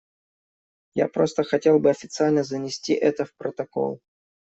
Я 0.95 1.07
просто 1.07 1.43
хотел 1.43 1.77
бы 1.77 1.91
официально 1.91 2.43
занести 2.43 2.93
это 2.93 3.23
в 3.23 3.35
протокол. 3.35 3.99